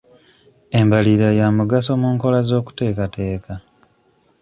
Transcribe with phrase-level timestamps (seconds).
[0.81, 3.53] Embalirira ya mugaso mu nkola z'okuteekateeka.